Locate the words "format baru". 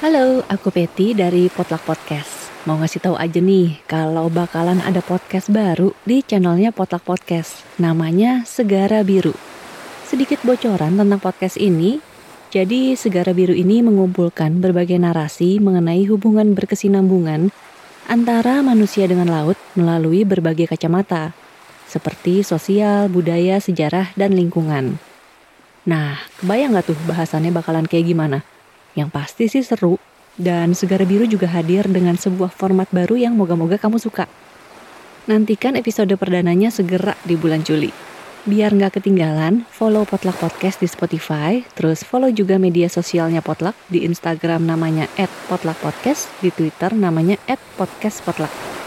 32.50-33.18